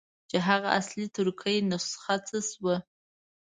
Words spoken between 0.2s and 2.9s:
چې هغه اصلي ترکي نسخه څه شوه.